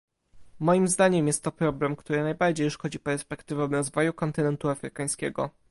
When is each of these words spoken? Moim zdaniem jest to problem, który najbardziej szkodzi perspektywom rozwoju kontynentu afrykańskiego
Moim 0.59 0.87
zdaniem 0.87 1.27
jest 1.27 1.43
to 1.43 1.51
problem, 1.51 1.95
który 1.95 2.23
najbardziej 2.23 2.71
szkodzi 2.71 2.99
perspektywom 2.99 3.71
rozwoju 3.71 4.13
kontynentu 4.13 4.69
afrykańskiego 4.69 5.49